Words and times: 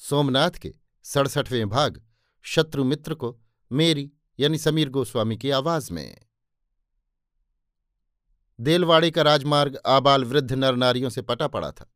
सोमनाथ 0.00 0.50
के 0.50 0.74
सड़सठवें 1.02 1.68
भाग 1.68 2.02
शत्रु 2.42 2.84
मित्र 2.84 3.14
को 3.14 3.40
मेरी 3.72 4.12
यानी 4.38 4.58
समीर 4.58 4.88
गोस्वामी 4.88 5.36
की 5.36 5.50
आवाज़ 5.50 5.92
में। 5.92 6.16
देलवाड़ी 8.60 9.10
का 9.10 9.22
राजमार्ग 9.22 9.78
आबाल 9.86 10.24
वृद्ध 10.24 10.52
नर 10.52 10.76
नारियों 10.76 11.10
से 11.10 11.22
पटा 11.22 11.48
पड़ा 11.48 11.70
था। 11.72 11.92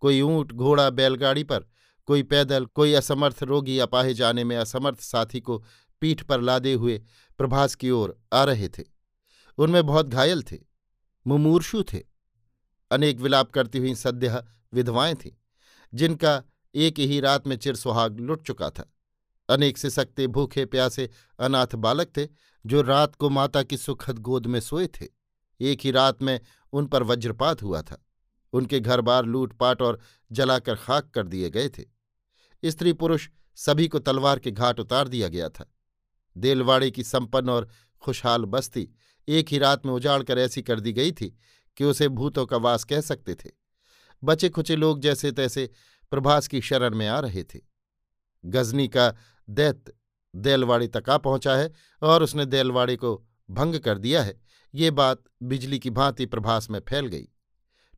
कोई 0.00 0.20
ऊँट, 0.20 0.52
घोड़ा, 0.52 0.90
बैलगाड़ी 0.90 1.44
पर, 1.44 1.66
कोई 2.06 2.22
पैदल, 2.22 2.66
कोई 2.66 2.92
असमर्थ 2.92 3.42
रोगी 3.42 3.78
अपाहे 3.78 4.14
जाने 4.14 4.44
में 4.44 4.56
असमर्थ 4.56 5.00
साथी 5.00 5.40
को 5.40 5.64
पीठ 6.00 6.22
पर 6.22 6.40
लादे 6.40 6.72
हुए 6.74 7.02
प्रभास 7.38 7.74
की 7.74 7.90
ओर 7.90 8.18
आ 8.32 8.44
रहे 8.44 8.68
थे। 8.68 8.84
उनमें 9.58 9.86
बहुत 9.86 10.06
घायल 10.06 10.42
थे, 10.42 10.58
मुमूर्षु 11.26 11.82
थे। 11.82 12.00
अनेक 12.90 13.18
विलाप 13.18 13.50
करती 13.50 13.78
हुई 13.78 13.94
सद्य 13.94 14.44
विधवाएँ 14.72 15.14
थीं, 15.14 15.30
जिनका 15.94 16.42
एक 16.74 16.98
ही 16.98 17.20
रात 17.20 17.46
में 17.46 17.56
चिर 17.56 17.76
सुहाग 17.76 18.20
लुट 18.20 18.46
चुका 18.46 18.70
था। 18.70 18.94
अनेक 19.48 19.78
सिसकते, 19.78 20.26
भूखे, 20.26 20.66
प्यासे, 20.66 21.10
अनाथ 21.38 21.74
बालक 21.74 22.06
थे, 22.16 22.28
जो 22.66 22.82
रात 22.82 23.14
को 23.14 23.30
माता 23.30 23.62
की 23.62 23.76
सुखद 23.76 24.18
गोद 24.18 24.46
में 24.46 24.60
सोए 24.60 24.86
थे। 24.86 25.06
एक 25.60 25.80
ही 25.84 25.90
रात 25.90 26.22
में 26.22 26.40
उन 26.72 26.86
पर 26.86 27.02
वज्रपात 27.02 27.62
हुआ 27.62 27.82
था। 27.82 28.06
उनके 28.52 28.80
घर 28.80 29.00
बार 29.00 29.24
लूटपाट 29.24 29.82
और 29.82 30.00
जलाकर 30.32 30.74
खाक 30.74 31.10
कर 31.10 31.26
दिए 31.26 31.50
गए 31.50 31.68
थे। 31.68 31.84
स्त्री 32.64 32.92
पुरुष 32.92 33.28
सभी 33.54 33.88
को 33.88 33.98
तलवार 33.98 34.38
के 34.38 34.50
घाट 34.50 34.80
उतार 34.80 35.08
दिया 35.08 35.28
गया 35.28 35.48
था। 35.48 35.74
देलवाड़े 36.36 36.90
की 36.90 37.04
संपन्न 37.04 37.50
और 37.50 37.68
खुशहाल 38.00 38.44
बस्ती 38.44 38.90
एक 39.28 39.48
ही 39.48 39.58
रात 39.58 39.86
में 39.86 39.92
उजाड़ 39.92 40.22
कर 40.22 40.38
ऐसी 40.38 40.62
कर 40.62 40.80
दी 40.80 40.92
गई 40.92 41.12
थी 41.12 41.36
कि 41.76 41.84
उसे 41.84 42.08
भूतों 42.08 42.46
का 42.46 42.56
वास 42.56 42.84
कह 42.84 43.00
सकते 43.00 43.34
थे। 43.34 43.50
बचे 44.24 44.48
खुचे 44.48 44.76
लोग 44.76 45.00
जैसे 45.00 45.32
तैसे 45.32 45.70
प्रभास 46.12 46.48
की 46.48 46.60
शरण 46.60 46.94
में 46.94 47.06
आ 47.08 47.18
रहे 47.20 47.42
थे। 47.44 47.60
गजनी 48.44 48.88
का 48.88 49.14
दैत्य 49.48 49.92
देलवाड़ी 50.34 50.88
तक 50.88 51.10
आ 51.10 51.16
पहुँचा 51.18 51.56
है 51.56 51.72
और 52.02 52.22
उसने 52.22 52.46
देलवाड़ी 52.46 52.96
को 52.96 53.16
भंग 53.50 53.78
कर 53.78 53.98
दिया 53.98 54.22
है। 54.22 54.40
ये 54.74 54.90
बात 54.90 55.22
बिजली 55.42 55.78
की 55.78 55.90
भांति 55.90 56.26
प्रभास 56.26 56.70
में 56.70 56.80
फैल 56.88 57.06
गई। 57.06 57.28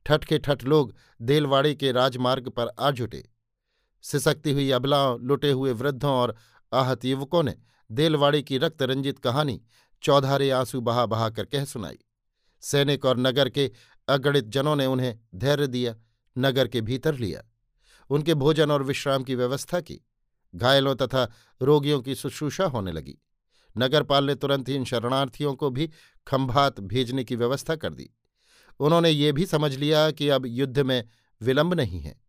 ठट 0.07 0.25
के 0.25 0.39
ठठ 0.39 0.65
लोग 0.65 0.95
देलवाड़ी 1.23 1.75
के 1.75 1.93
राजमार्ग 1.93 2.49
पर 2.49 2.69
आ 2.81 2.91
जुटे। 2.91 3.23
सिसकती 4.05 4.53
हुई 4.53 4.71
अबलाओं 4.71 5.19
लुटे 5.21 5.51
हुए 5.51 5.73
वृद्धों 5.73 6.13
और 6.13 6.35
आहत 6.73 7.05
युवकों 7.05 7.43
ने 7.43 7.55
देलवाड़ी 7.91 8.43
की 8.43 8.59
रक्त 8.59 8.83
रंजित 8.83 9.19
कहानी 9.19 9.61
चौधारे 10.03 10.51
आँसू 10.51 10.81
बहा 10.81 11.07
बहा 11.07 11.29
कर 11.31 11.45
कह 11.45 11.65
सुनाई। 11.65 11.99
सैनिक 12.63 13.05
और 13.05 13.19
नगर 13.19 13.49
के 13.49 13.71
अगणित 14.09 14.45
जनों 14.45 14.77
ने 14.77 14.87
उन्हें 14.87 15.19
धैर्य 15.35 15.67
दिया, 15.67 15.95
नगर 16.39 16.69
के 16.69 16.81
भीतर 16.81 17.15
लिया। 17.15 17.43
उनके 18.11 18.35
भोजन 18.35 18.71
और 18.71 18.83
विश्राम 18.83 19.23
की 19.23 19.35
व्यवस्था 19.35 19.81
की। 19.81 20.01
घायलों 20.55 20.97
तथा 20.97 21.33
रोगियों 21.63 22.01
की 22.01 22.15
शुश्रूषा 22.15 22.65
होने 22.65 22.93
लगी। 22.93 23.19
नगरपाल 23.79 24.25
ने 24.25 24.35
तुरंत 24.35 24.69
ही 24.69 24.75
इन 24.75 24.85
शरणार्थियों 24.85 25.55
को 25.55 25.71
भी 25.71 25.91
खंभात 26.27 26.81
भेजने 26.81 27.25
की 27.25 27.37
व्यवस्था 27.37 27.77
कर 27.77 27.95
दी। 27.95 28.11
उन्होंने 28.81 29.11
ये 29.11 29.33
भी 29.33 29.47
समझ 29.47 29.75
लिया 29.75 30.11
कि 30.11 30.29
अब 30.29 30.47
युद्ध 30.47 30.79
में 30.79 31.09
विलंब 31.43 31.75
नहीं 31.75 32.01
है। 32.01 32.21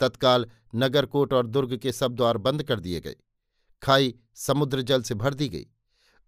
तत्काल 0.00 0.50
नगरकोट 0.74 1.32
और 1.32 1.46
दुर्ग 1.46 1.76
के 1.76 1.92
सब 1.92 2.14
द्वार 2.14 2.36
बंद 2.36 2.62
कर 2.62 2.80
दिए 2.80 3.00
गए। 3.00 3.16
खाई 3.82 4.14
समुद्र 4.34 4.82
जल 4.82 5.02
से 5.02 5.14
भर 5.14 5.34
दी 5.34 5.48
गई। 5.48 5.66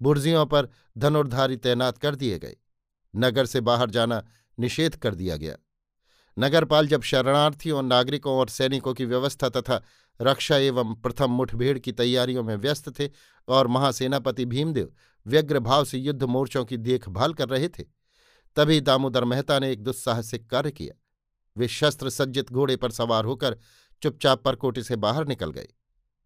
बुर्जियों 0.03 0.47
पर 0.47 0.69
धनुर्धारी 0.99 1.57
तैनात 1.57 1.99
कर 1.99 2.15
दिए 2.15 2.39
गए। 2.39 2.57
नगर 3.17 3.47
से 3.47 3.61
बाहर 3.61 3.91
जाना 3.91 4.27
निषेध 4.59 4.97
कर 4.97 5.15
दिया 5.15 5.37
गया। 5.37 5.57
नगरपाल 6.41 6.87
जब 6.89 7.03
शरणार्थियों 7.03 7.77
और 7.77 7.85
नागरिकों 7.85 8.35
और 8.35 8.49
सैनिकों 8.49 8.95
की 8.95 9.05
व्यवस्था 9.05 9.49
तथा 9.49 9.81
रक्षा 10.21 10.57
एवं 10.57 10.95
प्रथम 10.95 11.31
मुठभेड़ 11.31 11.79
की 11.79 11.93
तैयारियों 11.93 12.43
में 12.43 12.55
व्यस्त 12.57 12.89
थे 13.01 13.09
और 13.49 13.67
महासेनापति 13.67 14.45
भीमदेव 14.45 14.93
व्यग्र 15.27 15.61
भाव 15.61 15.85
से 15.85 15.99
युद्ध 15.99 16.23
मोर्चों 16.23 16.65
की 16.65 16.77
देखभाल 16.77 17.35
कर 17.35 17.49
रहे 17.49 17.69
थे, 17.69 17.83
तभी 18.57 18.81
दामोदर 18.81 19.25
मेहता 19.25 19.59
ने 19.59 19.71
एक 19.73 19.83
दुस्साहसिक 19.83 20.49
कार्य 20.51 20.71
किया। 20.71 20.95
वे 21.57 21.69
शस्त्र 21.69 22.11
सज्जित 22.11 22.53
घोड़े 22.53 22.77
पर 22.77 22.91
सवार 22.91 23.25
होकर 23.25 23.57
चुपचाप 24.03 24.43
परकोटे 24.43 24.83
से 24.83 24.97
बाहर 24.97 25.27
निकल 25.27 25.51
गए। 25.51 25.69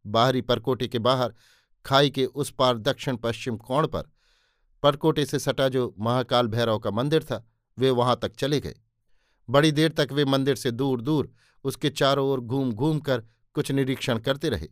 बाहरी 0.04 0.40
परकोटे 0.40 0.88
के 0.88 0.98
बाहर 0.98 1.34
खाई 1.84 2.10
के 2.10 2.24
उस 2.26 2.50
पार 2.50 2.78
दक्षिण 2.78 3.16
पश्चिम 3.16 3.56
कोण 3.56 3.86
पर 3.86 4.10
परकोटे 4.82 5.24
से 5.24 5.38
सटा 5.38 5.68
जो 5.68 5.94
महाकाल 5.98 6.46
भैरव 6.46 6.78
का 6.78 6.90
मंदिर 6.90 7.22
था, 7.22 7.44
वे 7.78 7.90
वहाँ 7.90 8.18
तक 8.22 8.36
चले 8.36 8.60
गए। 8.60 8.74
बड़ी 9.50 9.72
देर 9.72 9.92
तक 9.92 10.08
वे 10.12 10.24
मंदिर 10.24 10.56
से 10.56 10.70
दूर 10.70 11.00
दूर 11.00 11.32
उसके 11.64 11.90
चारों 11.90 12.28
ओर 12.28 12.40
घूम 12.40 12.72
घूम 12.72 12.98
कर 13.00 13.22
कुछ 13.54 13.72
निरीक्षण 13.72 14.18
करते 14.18 14.48
रहे। 14.48 14.68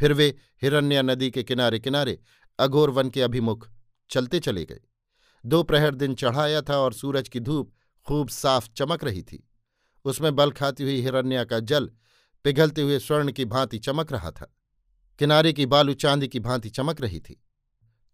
फिर 0.00 0.12
वे 0.12 0.36
हिरण्या 0.62 1.02
नदी 1.02 1.30
के 1.30 1.42
किनारे 1.42 1.78
किनारे 1.78 2.20
अघोर 2.58 2.90
वन 2.90 3.10
के 3.10 3.22
अभिमुख 3.22 3.68
चलते 4.10 4.40
चले 4.40 4.64
गए। 4.64 4.80
दोपहर 5.46 5.94
दिन 5.94 6.14
चढ़ाया 6.14 6.62
था 6.62 6.78
और 6.78 6.92
सूरज 6.92 7.28
की 7.28 7.40
धूप 7.40 7.72
खूब 8.06 8.28
साफ़ 8.28 8.68
चमक 8.76 9.04
रही 9.04 9.22
थी। 9.22 9.48
उसमें 10.04 10.36
बल 10.36 10.50
खाती 10.50 10.82
हुई 10.82 11.00
हिरण्या 11.00 11.44
का 11.44 11.60
जल 11.60 11.90
पिघलते 12.44 12.82
हुए 12.82 12.98
स्वर्ण 12.98 13.32
की 13.32 13.44
भांति 13.44 13.78
चमक 13.78 14.12
रहा 14.12 14.30
था। 14.30 14.56
किनारे 15.18 15.52
की 15.52 15.66
बालू 15.66 15.94
चांदी 15.94 16.28
की 16.28 16.40
भांति 16.40 16.70
चमक 16.70 17.00
रही 17.00 17.20
थी। 17.20 17.44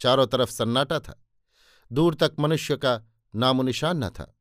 चारों 0.01 0.27
तरफ़ 0.27 0.51
सन्नाटा 0.51 0.99
था। 1.01 1.27
दूर 1.93 2.15
तक 2.15 2.33
मनुष्य 2.39 2.77
का 2.77 3.03
नामोनिशान 3.37 4.05
न 4.05 4.09
था। 4.09 4.40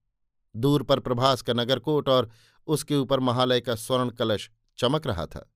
दूर 0.55 0.83
पर 0.83 0.99
प्रभास 0.99 1.41
का 1.41 1.53
नगरकोट 1.53 2.09
और 2.09 2.29
उसके 2.67 2.95
ऊपर 2.95 3.19
महालय 3.19 3.61
का 3.61 3.75
स्वर्ण 3.75 4.09
कलश 4.09 4.49
चमक 4.77 5.07
रहा 5.07 5.25
था। 5.25 5.53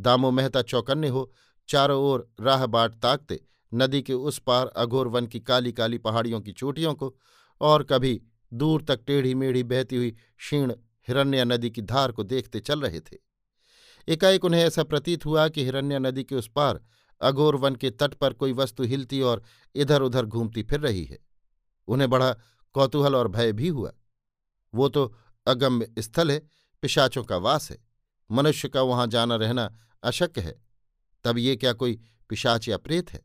दामो 0.00 0.30
मेहता 0.30 0.62
चौकन्ने 0.62 1.08
हो, 1.08 1.32
चारों 1.68 2.02
ओर 2.02 2.32
राह 2.40 2.66
बाट 2.66 2.94
ताकते, 2.94 3.40
नदी 3.74 4.02
के 4.02 4.12
उस 4.12 4.38
पार 4.38 4.66
अघोर 4.66 5.08
वन 5.08 5.26
की 5.26 5.40
काली 5.40 5.72
काली 5.72 5.98
पहाड़ियों 5.98 6.40
की 6.40 6.52
चोटियों 6.52 6.94
को 6.94 7.16
और 7.60 7.82
कभी 7.82 8.22
दूर 8.52 8.82
तक 8.82 9.00
टेढ़ी 9.06 9.34
मेढ़ी 9.34 9.62
बहती 9.62 9.96
हुई 9.96 10.10
क्षीण 10.10 10.72
हिरण्या 11.08 11.44
नदी 11.44 11.70
की 11.70 11.82
धार 11.82 12.12
को 12.12 12.22
देखते 12.22 12.60
चल 12.60 12.80
रहे 12.80 13.00
थे। 13.00 13.16
एकाएक 14.08 14.44
उन्हें 14.44 14.64
ऐसा 14.64 14.82
प्रतीत 14.84 15.26
हुआ 15.26 15.48
कि 15.48 15.64
हिरण्या 15.64 15.98
नदी 15.98 16.24
के 16.24 16.34
उस 16.34 16.50
पार 16.56 16.80
अघोर 17.20 17.56
वन 17.56 17.74
के 17.74 17.90
तट 17.90 18.14
पर 18.14 18.32
कोई 18.32 18.52
वस्तु 18.52 18.82
हिलती 18.82 19.20
और 19.20 19.42
इधर 19.74 20.02
उधर 20.02 20.26
घूमती 20.26 20.62
फिर 20.62 20.80
रही 20.80 21.04
है। 21.04 21.18
उन्हें 21.88 22.10
बड़ा 22.10 22.32
कौतूहल 22.72 23.16
और 23.16 23.28
भय 23.28 23.52
भी 23.52 23.68
हुआ। 23.68 23.92
वो 24.74 24.88
तो 24.88 25.14
अगम्य 25.46 25.94
स्थल 25.98 26.30
है, 26.30 26.38
पिशाचों 26.82 27.24
का 27.24 27.36
वास 27.36 27.70
है। 27.70 27.78
मनुष्य 28.30 28.68
का 28.68 28.82
वहाँ 28.82 29.06
जाना 29.06 29.36
रहना 29.36 29.74
अशक्य 30.02 30.40
है। 30.40 30.54
तब 31.24 31.38
ये 31.38 31.56
क्या 31.56 31.72
कोई 31.72 32.00
पिशाच 32.28 32.68
या 32.68 32.76
प्रेत 32.76 33.12
है? 33.12 33.20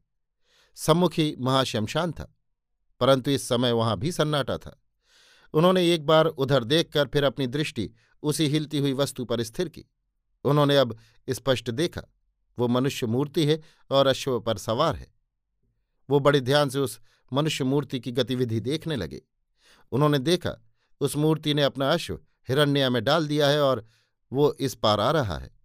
सम्मुखी 0.77 1.35
महाशमशान 1.39 2.11
था, 2.11 2.35
परंतु 3.01 3.31
इस 3.31 3.47
समय 3.47 3.71
वहाँ 3.71 3.97
भी 3.97 4.11
सन्नाटा 4.11 4.57
था। 4.57 4.79
उन्होंने 5.53 5.93
एक 5.93 6.05
बार 6.05 6.25
उधर 6.25 6.63
देखकर 6.63 7.07
फिर 7.07 7.23
अपनी 7.23 7.47
दृष्टि 7.47 7.89
उसी 8.23 8.47
हिलती 8.47 8.77
हुई 8.77 8.93
वस्तु 8.93 9.25
पर 9.25 9.43
स्थिर 9.43 9.69
की। 9.69 9.85
उन्होंने 10.45 10.77
अब 10.77 10.97
स्पष्ट 11.29 11.69
देखा, 11.71 12.01
वो 12.57 12.67
मनुष्य 12.67 13.07
मूर्ति 13.07 13.45
है 13.45 13.61
और 13.91 14.07
अश्व 14.07 14.39
पर 14.39 14.57
सवार 14.57 14.95
है। 14.95 15.13
वो 16.09 16.19
बड़े 16.19 16.41
ध्यान 16.41 16.69
से 16.69 16.79
उस 16.79 16.99
मनुष्य 17.33 17.63
मूर्ति 17.63 17.99
की 17.99 18.11
गतिविधि 18.11 18.59
देखने 18.59 18.95
लगे। 18.95 19.21
उन्होंने 19.91 20.19
देखा 20.19 20.57
उस 20.99 21.15
मूर्ति 21.15 21.53
ने 21.53 21.63
अपना 21.63 21.91
अश्व 21.91 22.19
हिरण्या 22.49 22.89
में 22.89 23.03
डाल 23.03 23.27
दिया 23.27 23.47
है 23.47 23.61
और 23.61 23.87
वो 24.33 24.53
इस 24.59 24.75
पार 24.75 24.99
आ 24.99 25.11
रहा 25.11 25.37
है। 25.37 25.55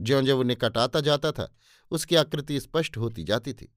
ज्यो 0.00 0.22
ज्यों 0.22 0.36
वो 0.36 0.42
निकट 0.42 0.78
आता 0.78 1.00
जाता 1.00 1.32
था, 1.32 1.54
उसकी 1.90 2.16
आकृति 2.16 2.60
स्पष्ट 2.60 2.96
होती 2.96 3.24
जाती 3.24 3.52
थी। 3.52 3.76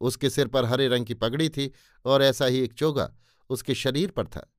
उसके 0.00 0.30
सिर 0.30 0.48
पर 0.48 0.64
हरे 0.64 0.88
रंग 0.88 1.06
की 1.06 1.14
पगड़ी 1.14 1.48
थी 1.48 1.72
और 2.04 2.22
ऐसा 2.22 2.44
ही 2.44 2.60
एक 2.60 2.72
चोगा 2.72 3.14
उसके 3.50 3.74
शरीर 3.74 4.10
पर 4.10 4.26
था। 4.26 4.54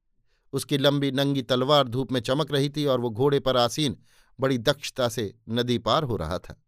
उसकी 0.53 0.77
लंबी 0.77 1.11
नंगी 1.11 1.41
तलवार 1.41 1.87
धूप 1.87 2.11
में 2.11 2.19
चमक 2.19 2.51
रही 2.51 2.69
थी 2.69 2.85
और 2.85 2.99
वो 2.99 3.09
घोड़े 3.09 3.39
पर 3.39 3.57
आसीन, 3.57 3.97
बड़ी 4.39 4.57
दक्षता 4.57 5.09
से 5.09 5.37
नदी 5.49 5.77
पार 5.77 6.03
हो 6.03 6.15
रहा 6.15 6.39
था। 6.39 6.63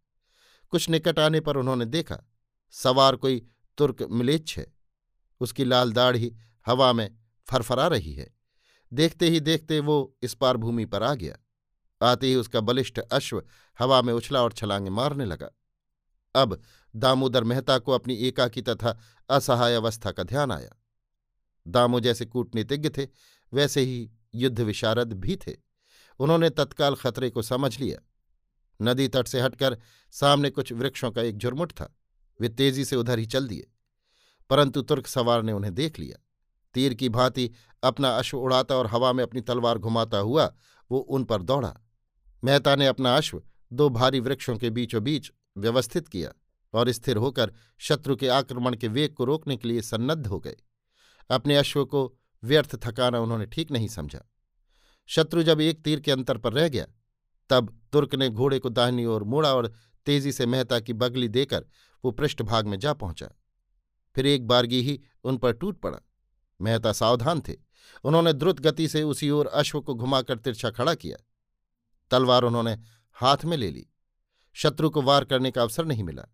कुछ 0.69 0.89
निकट 0.89 1.19
आने 1.19 1.39
पर 1.39 1.57
उन्होंने 1.57 1.86
देखा, 1.86 2.19
सवार 2.71 3.16
कोई 3.16 3.48
तुर्क 3.77 4.07
मिलेच्छ 4.12 4.57
है। 4.57 4.74
उसकी 5.39 5.66
लाल 5.66 5.94
दाढ़ी 5.94 6.36
हवा 6.66 6.94
में 6.94 7.18
फरफरा 7.50 7.88
रही 7.88 8.13
है। 8.13 8.32
देखते 8.94 9.30
ही 9.30 9.40
देखते 9.40 9.80
वो 9.80 10.16
इस 10.24 10.34
पार 10.34 10.57
भूमि 10.57 10.86
पर 10.86 11.04
आ 11.04 11.13
गया। 11.16 11.38
आते 12.01 12.28
ही 12.28 12.36
उसका 12.36 12.60
बलिष्ठ 12.62 13.00
अश्व 13.00 13.44
हवा 13.80 14.01
में 14.01 14.13
उछला 14.13 14.42
और 14.42 14.54
छलांगे 14.54 14.90
मारने 14.90 15.25
लगा। 15.25 15.50
अब 16.36 16.60
दामोदर 16.94 17.44
मेहता 17.44 17.78
को 17.78 17.92
अपनी 17.92 18.16
एकाकी 18.18 18.62
तथा 18.62 18.98
असहाय 19.30 19.75
अवस्था 19.75 20.12
का 20.12 20.24
ध्यान 20.24 20.51
आया। 20.51 20.75
दामो 21.66 22.00
जैसे 22.00 22.25
कूटनीतिज्ञ 22.25 22.90
थे, 22.90 23.07
वैसे 23.54 23.81
ही 23.81 24.10
युद्ध 24.34 24.60
विशारद 24.60 25.13
भी 25.13 25.36
थे। 25.38 25.56
उन्होंने 26.19 26.50
तत्काल 26.50 26.95
खतरे 26.95 27.30
को 27.30 27.42
समझ 27.42 27.80
लिया। 27.80 28.00
नदी 28.80 29.07
तट 29.07 29.28
से 29.28 29.40
हटकर 29.42 29.78
सामने 30.13 30.50
कुछ 30.50 30.72
वृक्षों 30.74 31.12
का 31.12 31.22
एक 31.22 31.38
झुरमुट 31.38 31.72
था। 31.72 31.94
वे 32.40 32.50
तेज़ी 32.50 32.86
से 32.86 32.95
उधर 32.95 33.19
ही 33.19 33.25
चल 33.25 33.48
दिए, 33.48 33.68
परंतु 34.50 34.81
तुर्क 34.81 35.07
सवार 35.07 35.44
ने 35.44 35.51
उन्हें 35.51 35.74
देख 35.74 36.00
लिया। 36.00 36.18
तीर 36.73 36.93
की 36.93 37.09
भांति 37.09 37.49
अपना 37.83 38.09
अश्व 38.17 38.37
उड़ाता 38.37 38.75
और 38.75 38.87
हवा 38.87 39.13
में 39.13 39.23
अपनी 39.23 39.41
तलवार 39.41 39.77
घुमाता 39.77 40.17
हुआ 40.17 40.53
वो 40.91 40.99
उन 40.99 41.23
पर 41.23 41.41
दौड़ा। 41.41 41.73
मेहता 42.43 42.75
ने 42.75 42.87
अपना 42.87 43.15
अश्व 43.17 43.41
दो 43.73 43.89
भारी 43.89 44.19
वृक्षों 44.19 44.57
के 44.57 44.69
बीचों 44.69 45.03
बीच 45.03 45.31
व्यवस्थित 45.57 46.07
किया 46.07 46.31
और 46.73 46.91
स्थिर 46.91 47.17
होकर 47.17 47.53
शत्रु 47.79 48.15
के 48.15 48.27
आक्रमण 48.27 48.75
के 48.75 48.87
वेग 48.87 49.13
को 49.13 49.25
रोकने 49.25 49.57
के 49.57 49.67
लिए 49.67 49.81
सन्नद्ध 49.81 50.27
हो 50.27 50.39
गए। 50.39 50.55
अपने 51.29 51.55
अश्व 51.55 51.85
को 51.85 52.13
व्यर्थ 52.43 52.75
थकाना 52.75 53.19
उन्होंने 53.19 53.45
ठीक 53.45 53.71
नहीं 53.71 53.87
समझा। 53.87 54.19
शत्रु 55.07 55.43
जब 55.43 55.61
एक 55.61 55.83
तीर 55.83 55.99
के 55.99 56.11
अंतर 56.11 56.37
पर 56.37 56.53
रह 56.53 56.67
गया, 56.69 56.85
तब 57.49 57.81
तुर्क 57.91 58.15
ने 58.15 58.29
घोड़े 58.29 58.59
को 58.59 58.69
दाहिनी 58.69 59.05
ओर 59.05 59.23
मोड़ा 59.23 59.53
और 59.55 59.73
तेज़ी 60.05 60.31
से 60.31 60.45
मेहता 60.45 60.79
की 60.79 60.93
बगली 60.93 61.27
देकर 61.27 61.65
वो 62.03 62.11
पृष्ठभाग 62.11 62.67
में 62.67 62.79
जा 62.79 62.93
पहुँचा। 62.93 63.29
फिर 64.15 64.27
एक 64.27 64.47
बारगी 64.47 64.81
ही 64.81 64.99
उन 65.23 65.37
पर 65.37 65.53
टूट 65.53 65.79
पड़ा। 65.79 65.99
मेहता 66.63 66.92
सावधान 66.94 67.42
थे। 67.42 67.54
उन्होंने 68.04 68.33
द्रुत 68.33 68.60
गति 68.60 68.88
से 68.88 69.04
उसी 69.04 69.30
ओर 69.30 69.48
अश्व 69.48 69.81
को 69.81 69.95
घुमाकर 69.95 70.38
तिरछा 70.38 70.69
खड़ा 70.69 70.94
किया। 70.94 71.18
तलवार 72.12 72.44
उन्होंने 72.44 72.77
हाथ 73.13 73.45
में 73.45 73.57
ले 73.57 73.71
ली। 73.71 73.88
शत्रु 74.54 74.89
को 74.89 75.01
वार 75.01 75.25
करने 75.25 75.51
का 75.51 75.62
अवसर 75.62 75.86
नहीं 75.86 76.04
मिला। 76.04 76.25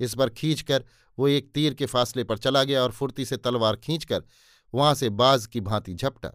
इस 0.00 0.14
पर 0.14 0.30
खींचकर 0.30 0.84
वो 1.18 1.28
एक 1.28 1.50
तीर 1.54 1.74
के 1.74 1.86
फासले 1.86 2.24
पर 2.24 2.38
चला 2.38 2.64
गया 2.64 2.82
और 2.82 2.92
फुर्ती 2.92 3.24
से 3.24 3.36
तलवार 3.36 3.76
खींचकर 3.76 4.22
वहाँ 4.74 4.94
से 4.94 5.08
बाज 5.08 5.46
की 5.46 5.60
भांति 5.60 5.94
झपटा। 5.94 6.32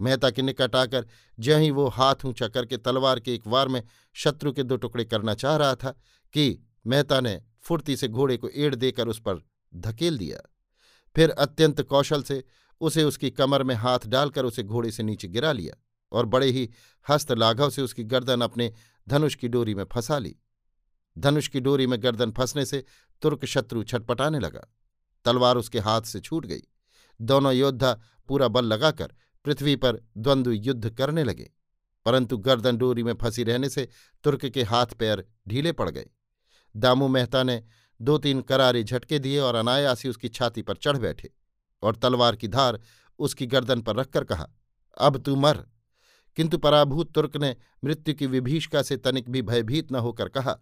मेहता 0.00 0.30
के 0.30 0.42
निकट 0.42 0.76
आकर 0.76 1.06
ज्यों 1.38 1.60
ही 1.60 1.70
वो 1.70 1.88
हाथ 1.88 2.24
ऊँचा 2.24 2.48
करके 2.48 2.76
तलवार 2.76 3.20
के 3.20 3.34
एक 3.34 3.46
वार 3.46 3.68
में 3.68 3.82
शत्रु 4.14 4.52
के 4.52 4.62
दो 4.62 4.76
टुकड़े 4.76 5.04
करना 5.04 5.34
चाह 5.34 5.56
रहा 5.56 5.74
था 5.74 5.90
कि 6.32 6.58
मेहता 6.86 7.20
ने 7.20 7.40
फुर्ती 7.62 7.96
से 7.96 8.08
घोड़े 8.08 8.36
को 8.36 8.48
एड़ 8.48 8.74
देकर 8.74 9.08
उस 9.08 9.20
पर 9.20 9.42
धकेल 9.74 10.18
दिया। 10.18 10.38
फिर 11.16 11.30
अत्यंत 11.30 11.82
कौशल 11.82 12.22
से 12.22 12.44
उसे 12.82 13.04
उसकी 13.04 13.30
कमर 13.30 13.62
में 13.62 13.74
हाथ 13.74 14.06
डालकर 14.06 14.44
उसे 14.44 14.62
घोड़े 14.62 14.90
से 14.90 15.02
नीचे 15.02 15.28
गिरा 15.28 15.52
लिया 15.52 15.74
और 16.12 16.26
बड़े 16.26 16.46
ही 16.48 16.68
हस्त 17.06 17.32
लाघव 17.32 17.70
से 17.70 17.82
उसकी 17.82 18.04
गर्दन 18.04 18.40
अपने 18.40 18.72
धनुष 19.06 19.34
की 19.34 19.48
डोरी 19.48 19.74
में 19.74 19.84
फंसा 19.84 20.18
ली। 20.18 20.36
धनुष 21.16 21.48
की 21.48 21.60
डोरी 21.60 21.86
में 21.86 22.02
गर्दन 22.02 22.30
फंसने 22.32 22.64
से 22.66 22.84
तुर्क 23.22 23.44
शत्रु 23.44 23.82
छटपटाने 23.84 24.38
लगा। 24.38 24.66
तलवार 25.24 25.56
उसके 25.56 25.78
हाथ 25.80 26.02
से 26.02 26.20
छूट 26.20 26.46
गई। 26.46 26.62
दोनों 27.20 27.52
योद्धा 27.52 27.92
पूरा 28.28 28.48
बल 28.48 28.64
लगाकर 28.64 29.14
पृथ्वी 29.44 29.74
पर 29.76 30.00
द्वंद्व 30.18 30.50
युद्ध 30.50 30.90
करने 30.90 31.24
लगे, 31.24 31.50
परंतु 32.06 32.36
गर्दन 32.38 32.76
डोरी 32.76 33.02
में 33.02 33.12
फंसी 33.14 33.44
रहने 33.44 33.68
से 33.68 33.88
तुर्क 34.24 34.46
के 34.46 34.62
हाथ 34.62 34.94
पैर 34.98 35.24
ढीले 35.48 35.72
पड़ 35.72 35.88
गए। 35.90 36.06
दामू 36.74 37.08
मेहता 37.08 37.42
ने 37.42 37.62
दो 38.00 38.16
तीन 38.18 38.40
करारे 38.40 38.82
झटके 38.84 39.18
दिए 39.18 39.38
और 39.38 39.54
अनायासी 39.54 40.08
उसकी 40.08 40.28
छाती 40.28 40.62
पर 40.62 40.76
चढ़ 40.76 40.96
बैठे। 40.96 41.30
और 41.82 41.96
तलवार 41.96 42.36
की 42.36 42.48
धार 42.48 42.80
उसकी 43.18 43.46
गर्दन 43.46 43.80
पर 43.80 43.96
रखकर 43.96 44.24
कहा, 44.24 44.48
अब 45.00 45.16
तू 45.16 45.36
मर। 45.36 45.66
किंतु 46.36 46.58
पराभूत 46.58 47.12
तुर्क 47.12 47.36
ने 47.36 47.56
मृत्यु 47.84 48.14
की 48.14 48.26
विभीषका 48.26 48.82
से 48.82 48.96
तनिक 48.96 49.28
भी 49.30 49.42
भयभीत 49.42 49.92
न 49.92 49.96
होकर 49.96 50.28
कहा, 50.28 50.58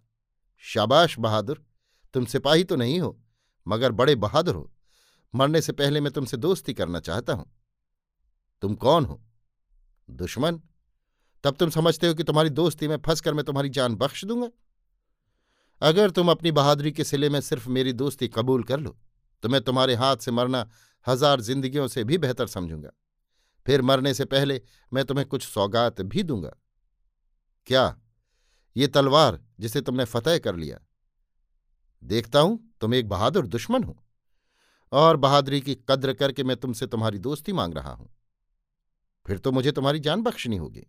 शाबाश 0.57 1.19
बहादुर, 1.19 1.65
तुम 2.13 2.25
सिपाही 2.25 2.63
तो 2.63 2.75
नहीं 2.75 2.99
हो, 2.99 3.21
मगर 3.67 3.91
बड़े 3.91 4.15
बहादुर 4.15 4.55
हो। 4.55 4.73
मरने 5.35 5.61
से 5.61 5.71
पहले 5.71 6.01
मैं 6.01 6.11
तुमसे 6.13 6.37
दोस्ती 6.37 6.73
करना 6.73 6.99
चाहता 6.99 7.33
हूँ। 7.33 7.45
तुम 8.61 8.75
कौन 8.75 9.05
हो? 9.05 9.21
दुश्मन। 10.09 10.61
तब 11.43 11.55
तुम 11.55 11.69
समझते 11.69 12.07
हो 12.07 12.13
कि 12.13 12.23
तुम्हारी 12.23 12.49
दोस्ती 12.49 12.87
में 12.87 12.97
फंसकर 12.97 13.33
मैं 13.33 13.45
तुम्हारी 13.45 13.69
जान 13.69 13.95
बख्श 13.95 14.25
दूँगा। 14.25 14.49
अगर 15.81 16.09
तुम 16.09 16.31
अपनी 16.31 16.51
बहादुरी 16.51 16.91
के 16.91 17.03
सिले 17.03 17.29
में 17.29 17.41
सिर्फ़ 17.41 17.69
मेरी 17.69 17.93
दोस्ती 17.93 18.27
कबूल 18.27 18.63
कर 18.63 18.79
लो 18.79 18.97
तो 19.43 19.49
मैं 19.49 19.61
तुम्हारे 19.61 19.95
हाथ 19.95 20.17
से 20.17 20.31
मरना 20.31 20.69
हज़ार 21.07 21.41
जिंदगियों 21.41 21.87
से 21.87 22.03
भी 22.03 22.17
बेहतर 22.17 22.47
समझूँगा। 22.47 22.91
फिर 23.65 23.81
मरने 23.81 24.13
से 24.13 24.25
पहले 24.25 24.61
मैं 24.93 25.05
तुम्हें 25.05 25.27
कुछ 25.27 25.43
सौगात 25.43 26.01
भी 26.01 26.23
दूँगा। 26.23 26.55
क्या? 27.67 28.01
ये 28.75 28.87
तलवार 28.87 29.39
जिसे 29.59 29.81
तुमने 29.81 30.05
फतेह 30.05 30.37
कर 30.37 30.55
लिया। 30.55 30.79
देखता 32.03 32.39
हूँ, 32.39 32.73
तुम 32.81 32.93
एक 32.93 33.09
बहादुर 33.09 33.47
दुश्मन 33.47 33.83
हो 33.83 33.97
और 34.91 35.17
बहादुरी 35.17 35.61
की 35.61 35.75
कद्र 35.89 36.13
करके 36.13 36.43
मैं 36.43 36.57
तुमसे 36.57 36.87
तुम्हारी 36.87 37.19
दोस्ती 37.19 37.53
मांग 37.53 37.73
रहा 37.73 37.91
हूँ। 37.91 38.09
फिर 39.25 39.37
तो 39.37 39.51
मुझे 39.51 39.71
तुम्हारी 39.71 39.99
जान 39.99 40.21
बख्शनी 40.21 40.57
होगी। 40.57 40.87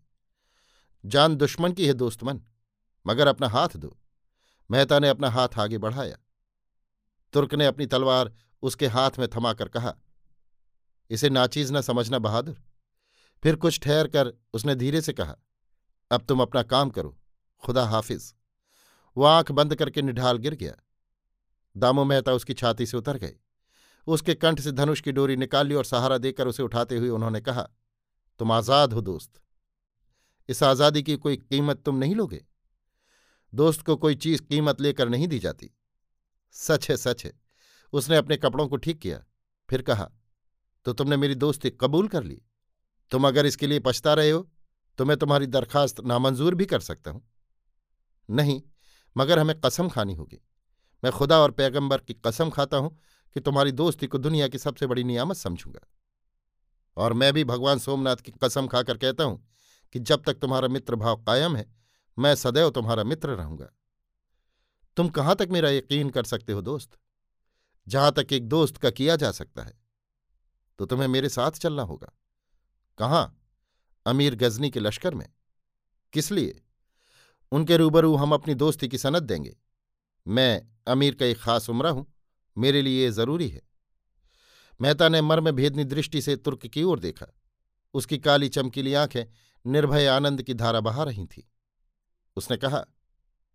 जान 1.04 1.36
दुश्मन 1.36 1.72
की 1.72 1.86
है 1.86 1.94
दोस्तमन 1.94 2.40
मगर 3.06 3.26
अपना 3.26 3.48
हाथ 3.48 3.76
दो। 3.76 3.96
मेहता 4.70 4.98
ने 4.98 5.08
अपना 5.08 5.30
हाथ 5.30 5.58
आगे 5.58 5.78
बढ़ाया। 5.78 6.16
तुर्क 7.32 7.54
ने 7.54 7.66
अपनी 7.66 7.86
तलवार 7.86 8.32
उसके 8.62 8.86
हाथ 8.86 9.18
में 9.18 9.26
थमाकर 9.28 9.68
कहा, 9.68 9.94
इसे 11.10 11.30
नाचीज 11.30 11.72
न 11.72 11.80
समझना 11.80 12.18
बहादुर। 12.18 12.62
फिर 13.42 13.56
कुछ 13.56 13.80
ठहर 13.80 14.08
कर 14.08 14.32
उसने 14.54 14.74
धीरे 14.74 15.00
से 15.00 15.12
कहा, 15.12 15.36
अब 16.10 16.24
तुम 16.24 16.42
अपना 16.42 16.62
काम 16.64 16.90
करो, 16.90 17.16
खुदा 17.62 17.84
हाफिज। 17.86 18.32
वो 19.16 19.24
आँख 19.24 19.50
बंद 19.52 19.74
करके 19.74 20.02
निढाल 20.02 20.38
गिर 20.38 20.54
गया। 20.54 20.76
दामो 21.76 22.04
मेहता 22.04 22.32
उसकी 22.32 22.54
छाती 22.54 22.86
से 22.86 22.96
उतर 22.96 23.16
गए 23.18 23.34
उसके 24.06 24.34
कंठ 24.34 24.60
से 24.60 24.72
धनुष 24.72 25.00
की 25.00 25.12
डोरी 25.12 25.36
निकाल 25.36 25.66
ली 25.66 25.74
और 25.74 25.84
सहारा 25.84 26.16
देकर 26.18 26.46
उसे 26.46 26.62
उठाते 26.62 26.96
हुए 26.96 27.08
उन्होंने 27.08 27.40
कहा, 27.40 27.62
तुम 28.40 28.52
आज़ाद 28.52 28.92
हो 28.92 29.00
दोस्त। 29.00 29.40
इस 30.48 30.62
आज़ादी 30.62 31.02
की 31.02 31.16
कोई 31.16 31.36
कीमत 31.36 31.82
तुम 31.82 31.96
नहीं 31.96 32.14
लोगे। 32.14 32.44
दोस्त 33.52 33.82
को 33.82 33.96
कोई 33.96 34.14
चीज़ 34.14 34.42
कीमत 34.42 34.80
लेकर 34.80 35.08
नहीं 35.08 35.28
दी 35.28 35.38
जाती। 35.38 35.70
सच 36.56 36.90
है 36.90 36.96
सच 36.96 37.24
है। 37.24 37.32
उसने 37.92 38.16
अपने 38.16 38.36
कपड़ों 38.36 38.66
को 38.68 38.76
ठीक 38.76 38.98
किया। 38.98 39.22
फिर 39.68 39.82
कहा 39.82 40.10
तो 40.86 40.92
तुमने 40.92 41.16
मेरी 41.16 41.34
दोस्ती 41.34 41.70
कबूल 41.70 42.08
कर 42.08 42.24
ली? 42.24 42.40
तुम 43.10 43.26
अगर 43.28 43.46
इसके 43.46 43.66
लिए 43.66 43.80
पछता 43.80 44.14
रहे 44.14 44.30
हो 44.30 44.48
तो 44.98 45.04
मैं 45.04 45.16
तुम्हारी 45.16 45.46
दरखास्त 45.46 46.00
नामंजूर 46.00 46.54
भी 46.54 46.66
कर 46.66 46.80
सकता 46.80 47.10
हूँ। 47.10 47.22
नहीं, 48.28 48.60
मगर 49.16 49.38
हमें 49.38 49.60
कसम 49.60 49.88
खानी 49.88 50.14
होगी। 50.14 50.40
मैं 51.02 51.12
खुदा 51.12 51.38
और 51.38 51.50
पैगंबर 51.50 51.98
की 51.98 52.14
कसम 52.26 52.50
खाता 52.50 52.76
हूँ 52.76 52.96
कि 53.36 53.40
तुम्हारी 53.40 53.72
दोस्ती 53.72 54.06
को 54.06 54.18
दुनिया 54.18 54.48
की 54.48 54.58
सबसे 54.58 54.86
बड़ी 54.86 55.04
नियामत 55.04 55.36
समझूँगा। 55.36 55.80
और 56.96 57.12
मैं 57.12 57.32
भी 57.32 57.44
भगवान 57.44 57.78
सोमनाथ 57.78 58.16
की 58.16 58.32
कसम 58.44 58.66
खाकर 58.66 58.96
कहता 58.96 59.24
हूँ 59.24 59.48
कि 59.94 59.98
जब 59.98 60.22
तक 60.26 60.34
तुम्हारा 60.34 60.68
मित्र 60.68 60.96
भाव 60.96 61.22
कायम 61.22 61.56
है, 61.56 61.66
मैं 62.18 62.34
सदैव 62.34 62.70
तुम्हारा 62.70 63.04
मित्र 63.04 63.30
रहूँगा। 63.30 63.68
तुम 64.96 65.08
कहाँ 65.08 65.36
तक 65.36 65.48
मेरा 65.50 65.70
यकीन 65.70 66.10
कर 66.10 66.24
सकते 66.24 66.52
हो 66.52 66.62
दोस्त? 66.62 66.98
जहाँ 67.88 68.12
तक 68.12 68.26
एक 68.32 68.48
दोस्त 68.48 68.76
का 68.76 68.90
किया 68.90 69.16
जा 69.16 69.32
सकता 69.32 69.62
है। 69.62 69.80
तो 70.78 70.86
तुम्हें 70.86 71.08
मेरे 71.08 71.28
साथ 71.28 71.50
चलना 71.50 71.82
होगा। 71.82 72.12
कहाँ? 72.98 73.38
अमीर 74.06 74.34
गजनी 74.34 74.70
के 74.70 74.80
लश्कर 74.80 75.14
में। 75.14 75.28
किस 76.12 76.32
लिए? 76.32 76.62
उनके 77.52 77.76
रूबरू 77.76 78.16
हम 78.16 78.34
अपनी 78.34 78.54
दोस्ती 78.54 78.88
की 78.88 78.98
सनद 78.98 79.22
देंगे। 79.22 79.56
मैं 80.28 80.68
अमीर 80.86 81.14
का 81.14 81.26
एक 81.26 81.38
खास 81.38 81.70
उम्र 81.70 81.88
हूँ। 81.88 82.14
मेरे 82.58 82.82
लिए 82.82 83.04
ये 83.04 83.10
ज़रूरी 83.10 83.48
है। 83.48 83.62
मेहता 84.80 85.08
ने 85.08 85.20
मर्म 85.20 85.50
भेदनी 85.50 85.84
दृष्टि 85.84 86.22
से 86.22 86.36
तुर्क 86.36 86.66
की 86.66 86.82
ओर 86.82 86.98
देखा। 86.98 87.26
उसकी 87.94 88.18
काली 88.18 88.48
चमकीली 88.48 88.94
आँखें 88.94 89.24
निर्भय 89.66 90.06
आनंद 90.06 90.42
की 90.42 90.54
धारा 90.54 90.80
बहा 90.80 91.04
रही 91.04 91.26
थीं। 91.26 91.42
उसने 92.36 92.56
कहा, 92.56 92.78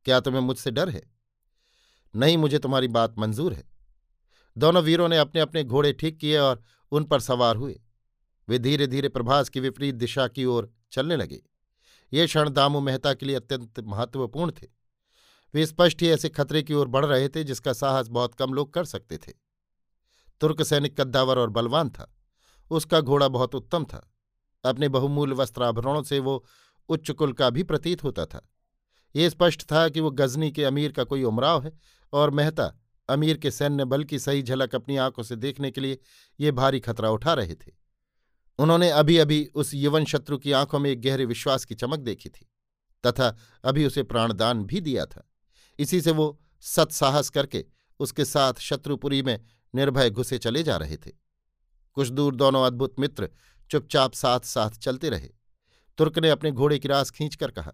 क्या 0.05 0.19
तुम्हें 0.19 0.41
मुझसे 0.41 0.72
डर 0.72 0.89
है? 0.89 1.12
नहीं, 2.15 2.38
मुझे 2.38 2.60
तुम्हारी 2.60 2.88
बात 2.88 3.15
मंजूर 3.17 3.53
है। 3.53 3.76
दोनों 4.58 4.84
वीरों 4.84 5.10
ने 5.10 5.18
अपने 5.18 5.42
अपने 5.42 5.64
घोड़े 5.64 5.94
ठीक 5.94 6.18
किए 6.18 6.38
और 6.38 6.64
उन 6.92 7.04
पर 7.04 7.20
सवार 7.20 7.56
हुए। 7.56 7.82
वे 8.50 8.60
धीरे 8.60 8.88
धीरे 8.88 9.10
प्रभास 9.10 9.50
की 9.50 9.60
विपरीत 9.60 9.96
दिशा 9.96 10.28
की 10.28 10.46
ओर 10.46 10.74
चलने 10.92 11.16
लगे। 11.16 11.42
ये 12.14 12.26
क्षण 12.26 12.50
दामू 12.50 12.80
मेहता 12.80 13.14
के 13.14 13.26
लिए 13.26 13.36
अत्यंत 13.36 13.80
महत्वपूर्ण 13.80 14.52
थे। 14.52 14.68
वे 15.54 15.66
स्पष्ट 15.66 16.02
ही 16.02 16.10
ऐसे 16.10 16.30
खतरे 16.30 16.64
की 16.64 16.74
ओर 16.74 16.88
बढ़ 16.88 17.06
रहे 17.06 17.30
थे 17.30 17.44
जिसका 17.44 17.74
साहस 17.74 18.08
बहुत 18.08 18.36
कम 18.36 18.54
लोग 18.54 18.74
कर 18.74 18.86
सकते 18.86 19.18
थे। 19.18 19.34
तुर्क 20.42 20.64
सैनिक 20.64 21.02
कद्दावर 21.02 21.40
और 21.40 21.50
बलवान 21.50 21.90
था। 21.90 22.16
उसका 22.72 23.02
घोड़ा 23.02 23.28
बहुत 23.28 23.56
उत्तम 23.56 23.86
था। 23.86 24.14
अपने 24.66 24.90
बहुमूल्य 24.90 25.36
वस्त्राभरणों 25.36 26.04
से 26.04 26.20
वो 26.20 26.46
उच्च 26.90 27.12
कुल 27.12 27.34
का 27.34 27.50
भी 27.50 27.64
प्रतीत 27.64 28.04
होता 28.04 28.26
था। 28.26 28.50
ये 29.16 29.30
स्पष्ट 29.30 29.64
था 29.64 29.90
कि 29.90 30.00
वो 30.00 30.12
गजनी 30.12 30.52
के 30.52 30.64
अमीर 30.64 30.92
का 30.92 31.04
कोई 31.04 31.24
उमराव 31.24 31.64
है 31.64 31.80
और 32.14 32.30
मेहता 32.30 32.87
अमीर 33.10 33.38
के 33.38 33.52
सैन्य 33.52 33.86
बल 33.86 34.04
की 34.04 34.20
सही 34.20 34.44
झलक 34.44 34.76
अपनी 34.76 34.98
आँखों 34.98 35.24
से 35.24 35.36
देखने 35.36 35.72
के 35.72 35.82
लिए 35.82 36.00
ये 36.40 36.52
भारी 36.52 36.80
खतरा 36.80 37.10
उठा 37.10 37.34
रहे 37.34 37.56
थे। 37.56 37.72
उन्होंने 38.60 38.90
अभी 38.90 39.18
अभी 39.18 39.44
उस 39.56 39.72
यवन 39.74 40.06
शत्रु 40.06 40.38
की 40.38 40.52
आँखों 40.52 40.80
में 40.80 40.90
एक 40.90 41.02
गहरे 41.02 41.26
विश्वास 41.26 41.66
की 41.66 41.76
चमक 41.76 42.00
देखी 42.00 42.30
थी, 42.30 42.50
तथा 43.04 43.36
अभी 43.64 43.86
उसे 43.86 44.04
प्राणदान 44.04 44.64
भी 44.64 44.82
दिया 44.82 45.06
था। 45.06 45.28
इसी 45.80 46.02
से 46.02 46.12
वो 46.12 46.40
सत्साहस 46.64 47.30
करके 47.30 47.66
उसके 48.00 48.26
साथ 48.26 48.60
शत्रुपुरी 48.60 49.22
में 49.22 49.40
निर्भय 49.74 50.10
घुसे 50.10 50.38
चले 50.38 50.64
जा 50.64 50.78
रहे 50.78 50.98
थे। 50.98 51.12
कुछ 51.98 52.08
दूर 52.10 52.36
दोनों 52.36 52.66
अद्भुत 52.66 53.00
मित्र 53.00 53.30
चुपचाप 53.72 54.14
साथ 54.14 54.40
साथ 54.40 54.78
चलते 54.80 55.10
रहे। 55.10 55.30
तुर्क 56.00 56.18
ने 56.20 56.30
अपने 56.30 56.52
घोड़े 56.52 56.80
की 56.80 56.88
रास 56.88 57.10
खींचकर 57.10 57.52
कहा, 57.52 57.72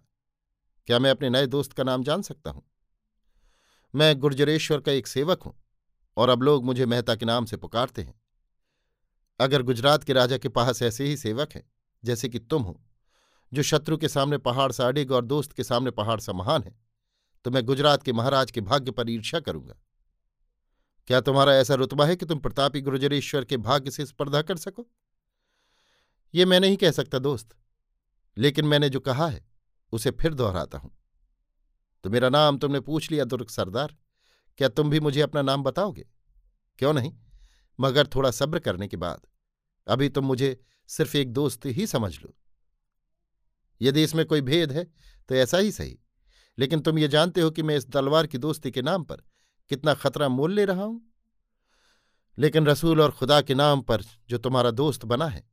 क्या 0.88 0.98
मैं 0.98 1.10
अपने 1.10 1.30
नए 1.30 1.46
दोस्त 1.46 1.72
का 1.72 1.82
नाम 1.82 2.02
जान 2.02 2.22
सकता 2.22 2.50
हूँ? 2.50 2.62
मैं 3.94 4.18
गुर्जरेश्वर 4.18 4.80
का 4.80 4.92
एक 4.92 5.06
सेवक 5.06 5.42
हूँ 5.42 5.54
और 6.16 6.28
अब 6.28 6.42
लोग 6.42 6.64
मुझे 6.64 6.86
मेहता 6.86 7.14
के 7.14 7.26
नाम 7.26 7.44
से 7.44 7.56
पुकारते 7.56 8.02
हैं। 8.02 8.14
अगर 9.40 9.62
गुजरात 9.62 10.04
के 10.04 10.12
राजा 10.12 10.38
के 10.38 10.48
पास 10.48 10.82
ऐसे 10.82 11.04
ही 11.04 11.16
सेवक 11.16 11.52
हैं, 11.52 11.62
जैसे 12.02 12.28
कि 12.28 12.38
तुम 12.38 12.62
हो, 12.62 12.80
जो 13.52 13.62
शत्रु 13.62 13.96
के 13.96 14.08
सामने 14.08 14.38
पहाड़ 14.38 14.70
सा 14.72 14.88
अडिग 14.88 15.12
और 15.12 15.24
दोस्त 15.24 15.52
के 15.52 15.64
सामने 15.64 15.90
पहाड़ 15.90 16.18
सा 16.20 16.32
महान 16.32 16.62
है 16.62 16.74
तो 17.44 17.50
मैं 17.50 17.64
गुजरात 17.64 18.02
के 18.02 18.12
महाराज 18.12 18.50
के 18.50 18.60
भाग्य 18.60 18.90
पर 18.90 19.10
ईर्ष्या 19.10 19.40
करूँगा। 19.40 19.74
क्या 21.08 21.20
तुम्हारा 21.20 21.54
ऐसा 21.54 21.74
रुतबा 21.74 22.06
है 22.06 22.16
कि 22.16 22.26
तुम 22.26 22.38
प्रतापी 22.38 22.80
गुर्जरेश्वर 22.80 23.44
के 23.44 23.56
भाग्य 23.56 23.90
से 23.90 24.06
स्पर्धा 24.06 24.42
कर 24.42 24.56
सको? 24.56 24.86
ये 26.34 26.44
मैं 26.44 26.60
नहीं 26.60 26.76
कह 26.76 26.90
सकता, 26.90 27.18
दोस्त, 27.18 27.48
लेकिन 28.36 28.64
मैंने 28.64 28.88
जो 28.88 29.00
कहा 29.00 29.26
है, 29.28 29.44
उसे 29.92 30.10
फिर 30.10 30.34
दोहराता 30.34 30.78
हूँ। 30.78 30.90
तो 32.04 32.10
मेरा 32.10 32.28
नाम 32.28 32.58
तुमने 32.58 32.80
पूछ 32.80 33.10
लिया, 33.10 33.24
दुर्ग 33.24 33.48
सरदार। 33.48 33.96
क्या 34.58 34.68
तुम 34.68 34.90
भी 34.90 35.00
मुझे 35.00 35.20
अपना 35.20 35.42
नाम 35.42 35.62
बताओगे? 35.62 36.06
क्यों 36.78 36.92
नहीं? 36.92 37.16
मगर 37.80 38.06
थोड़ा 38.06 38.30
सब्र 38.30 38.58
करने 38.58 38.88
के 38.88 38.96
बाद। 38.96 39.20
अभी 39.88 40.08
तुम 40.08 40.24
मुझे 40.24 40.60
सिर्फ़ 40.88 41.16
एक 41.16 41.32
दोस्त 41.32 41.66
ही 41.66 41.86
समझ 41.86 42.18
लो। 42.20 42.34
यदि 43.80 44.02
इसमें 44.02 44.26
कोई 44.26 44.40
भेद 44.40 44.72
है 44.72 44.84
तो 45.28 45.34
ऐसा 45.34 45.58
ही 45.58 45.72
सही। 45.72 45.98
लेकिन 46.58 46.80
तुम 46.80 46.98
ये 46.98 47.08
जानते 47.08 47.40
हो 47.40 47.50
कि 47.50 47.62
मैं 47.62 47.76
इस 47.76 47.90
तलवार 47.90 48.26
की 48.26 48.38
दोस्ती 48.38 48.70
के 48.70 48.82
नाम 48.82 49.04
पर 49.04 49.16
कितना 49.68 49.94
खतरा 49.94 50.28
मोल 50.28 50.52
ले 50.52 50.64
रहा 50.64 50.82
हूँ। 50.82 51.12
लेकिन 52.38 52.66
रसूल 52.66 53.00
और 53.00 53.10
खुदा 53.10 53.40
के 53.40 53.54
नाम 53.54 53.80
पर 53.80 54.02
जो 54.02 54.38
तुम्हारा 54.38 54.70
दोस्त 54.70 55.04
बना 55.04 55.26
है, 55.26 55.50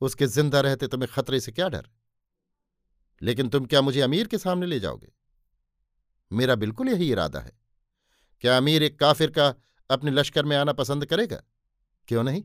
उसके 0.00 0.26
ज़िंदा 0.26 0.60
रहते 0.60 0.88
तुम्हें 0.88 1.08
खतरे 1.12 1.40
से 1.40 1.52
क्या 1.52 1.68
डर? 1.68 1.88
लेकिन 3.22 3.48
तुम 3.48 3.66
क्या 3.66 3.82
मुझे 3.82 4.00
अमीर 4.00 4.26
के 4.26 4.38
सामने 4.38 4.66
ले 4.66 4.80
जाओगे? 4.80 5.23
मेरा 6.34 6.54
बिल्कुल 6.54 6.88
यही 6.88 7.10
इरादा 7.12 7.40
है। 7.40 7.52
क्या 8.40 8.56
अमीर 8.56 8.82
एक 8.82 8.98
काफिर 8.98 9.30
का 9.30 9.54
अपने 9.90 10.10
लश्कर 10.10 10.44
में 10.44 10.56
आना 10.56 10.72
पसंद 10.72 11.06
करेगा? 11.06 11.42
क्यों 12.08 12.22
नहीं? 12.22 12.44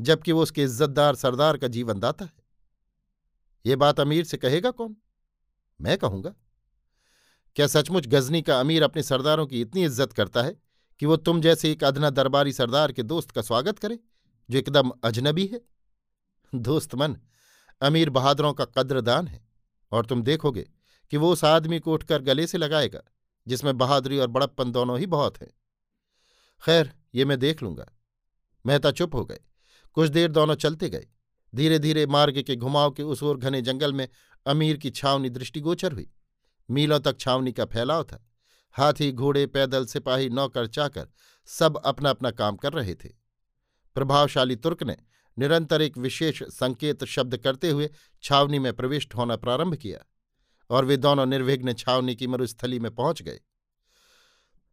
जबकि 0.00 0.32
वो 0.32 0.42
उसके 0.42 0.62
इज्जतदार 0.62 1.14
सरदार 1.14 1.56
का 1.56 1.68
जीवन 1.68 2.00
दाता 2.00 2.24
है। 2.24 2.32
ये 3.66 3.76
बात 3.76 4.00
अमीर 4.00 4.24
से 4.24 4.36
कहेगा 4.36 4.70
कौन? 4.70 4.96
मैं 5.80 5.98
कहूँगा। 5.98 6.34
क्या 7.56 7.66
सचमुच 7.66 8.06
गजनी 8.06 8.42
का 8.42 8.60
अमीर 8.60 8.82
अपने 8.82 9.02
सरदारों 9.02 9.46
की 9.46 9.60
इतनी 9.60 9.84
इज़्ज़त 9.84 10.12
करता 10.12 10.42
है 10.42 10.56
कि 11.00 11.06
वो 11.06 11.16
तुम 11.16 11.40
जैसे 11.40 11.70
एक 11.72 11.84
अधना 11.84 12.10
दरबारी 12.10 12.52
सरदार 12.52 12.92
के 12.92 13.02
दोस्त 13.02 13.30
का 13.30 13.42
स्वागत 13.42 13.78
करे, 13.78 13.98
जो 14.50 14.58
एकदम 14.58 14.90
अजनबी 15.04 15.46
है? 15.46 15.60
दोस्त 16.54 16.94
मन, 16.94 17.16
अमीर 17.80 18.10
बहादुरों 18.10 18.52
का 18.52 18.64
कद्रदान 18.64 19.28
है, 19.28 19.44
और 19.92 20.06
तुम 20.06 20.22
देखोगे 20.22 20.66
कि 21.12 21.16
वो 21.16 21.32
उस 21.32 21.44
आदमी 21.44 21.78
को 21.78 21.92
उठकर 21.92 22.22
गले 22.22 22.46
से 22.46 22.58
लगाएगा। 22.58 23.02
जिसमें 23.46 23.78
बहादुरी 23.78 24.18
और 24.18 24.26
बड़प्पन 24.26 24.72
दोनों 24.72 24.98
ही 24.98 25.06
बहुत 25.06 25.40
हैं। 25.42 25.50
खैर, 26.64 26.92
ये 27.14 27.24
मैं 27.24 27.38
देख 27.38 27.62
लूँगा। 27.62 27.86
मेहता 28.66 28.90
चुप 28.90 29.14
हो 29.14 29.24
गए 29.24 29.40
कुछ 29.92 30.10
देर 30.10 30.30
दोनों 30.30 30.54
चलते 30.54 30.88
गए। 30.88 31.06
धीरे 31.54 31.78
धीरे 31.78 32.06
मार्ग 32.06 32.42
के 32.42 32.56
घुमाव 32.56 32.90
के 32.90 33.02
उस 33.02 33.22
ओर 33.22 33.38
घने 33.38 33.62
जंगल 33.62 33.92
में 33.92 34.08
अमीर 34.46 34.76
की 34.76 34.90
छावनी 34.90 35.30
दृष्टिगोचर 35.30 35.92
हुई। 35.92 36.10
मीलों 36.70 37.00
तक 37.00 37.20
छावनी 37.20 37.52
का 37.52 37.64
फैलाव 37.64 38.04
था। 38.04 38.30
हाथी, 38.72 39.12
घोड़े, 39.12 39.46
पैदल, 39.46 39.86
सिपाही, 39.86 40.28
नौकर, 40.28 40.66
चाकर 40.66 41.08
सब 41.46 41.76
अपना 41.76 42.10
अपना 42.10 42.30
काम 42.30 42.56
कर 42.56 42.72
रहे 42.72 42.94
थे। 42.94 43.08
प्रभावशाली 43.94 44.56
तुर्क 44.56 44.82
ने 44.82 44.96
निरंतर 45.38 45.82
एक 45.82 45.98
विशेष 45.98 46.42
संकेत 46.42 47.04
शब्द 47.04 47.36
करते 47.36 47.70
हुए 47.70 47.90
छावनी 48.22 48.58
में 48.58 48.72
प्रविष्ट 48.72 49.14
होना 49.14 49.36
प्रारंभ 49.36 49.74
किया। 49.74 50.04
और 50.70 50.84
वे 50.84 50.96
दोनों 50.96 51.26
निर्विघ्न 51.26 51.72
छावनी 51.74 52.14
की 52.16 52.26
मरुस्थली 52.26 52.78
में 52.78 52.94
पहुँच 52.94 53.22
गए। 53.22 53.40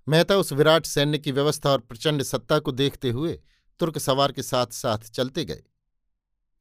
मेहता 0.07 0.37
उस 0.37 0.51
विराट 0.53 0.85
सैन्य 0.85 1.17
की 1.17 1.31
व्यवस्था 1.31 1.69
और 1.69 1.79
प्रचंड 1.79 2.23
सत्ता 2.23 2.59
को 2.59 2.71
देखते 2.71 3.09
हुए 3.09 3.39
तुर्क 3.79 3.97
सवार 3.97 4.31
के 4.31 4.43
साथ 4.43 4.67
साथ 4.67 5.09
चलते 5.09 5.45
गए। 5.45 5.63